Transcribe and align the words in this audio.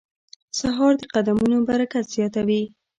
سهار 0.59 0.93
د 0.99 1.03
قدمونو 1.13 1.57
برکت 1.69 2.05
زیاتوي. 2.15 2.63